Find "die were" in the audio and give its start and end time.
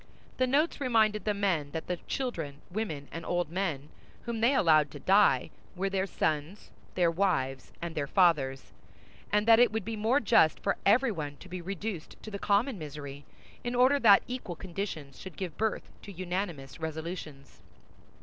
4.99-5.91